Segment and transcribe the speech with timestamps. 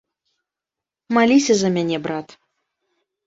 [1.17, 2.27] Маліся за мяне, брат.